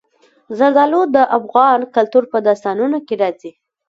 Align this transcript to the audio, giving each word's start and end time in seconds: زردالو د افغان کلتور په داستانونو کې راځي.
زردالو 0.57 1.01
د 1.15 1.17
افغان 1.37 1.79
کلتور 1.95 2.23
په 2.31 2.37
داستانونو 2.47 2.97
کې 3.07 3.15
راځي. 3.21 3.51